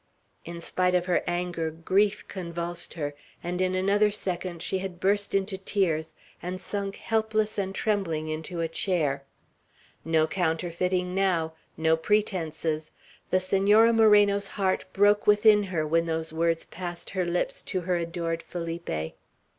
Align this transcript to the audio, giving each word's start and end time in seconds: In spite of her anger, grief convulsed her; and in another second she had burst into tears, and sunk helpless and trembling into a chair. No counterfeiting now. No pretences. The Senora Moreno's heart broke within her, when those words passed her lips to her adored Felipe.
In 0.45 0.61
spite 0.61 0.95
of 0.95 1.05
her 1.05 1.23
anger, 1.27 1.69
grief 1.69 2.27
convulsed 2.27 2.95
her; 2.95 3.13
and 3.43 3.61
in 3.61 3.75
another 3.75 4.09
second 4.09 4.63
she 4.63 4.79
had 4.79 4.99
burst 4.99 5.35
into 5.35 5.59
tears, 5.59 6.15
and 6.41 6.59
sunk 6.59 6.95
helpless 6.95 7.55
and 7.59 7.75
trembling 7.75 8.27
into 8.27 8.61
a 8.61 8.67
chair. 8.67 9.25
No 10.03 10.25
counterfeiting 10.25 11.13
now. 11.13 11.53
No 11.77 11.95
pretences. 11.95 12.89
The 13.29 13.39
Senora 13.39 13.93
Moreno's 13.93 14.47
heart 14.47 14.85
broke 14.91 15.27
within 15.27 15.61
her, 15.65 15.85
when 15.85 16.07
those 16.07 16.33
words 16.33 16.65
passed 16.65 17.11
her 17.11 17.23
lips 17.23 17.61
to 17.61 17.81
her 17.81 17.95
adored 17.97 18.41
Felipe. 18.41 19.13